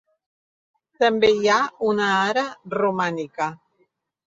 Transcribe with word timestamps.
També 1.03 1.29
hi 1.35 1.51
ha 1.51 1.59
una 1.93 2.11
ara 2.25 2.49
romànica. 2.79 3.55